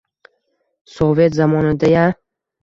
Sovet 0.93 1.37
zamonida-ya? 1.41 2.07